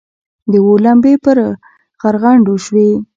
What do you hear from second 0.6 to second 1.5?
اور لمبې پر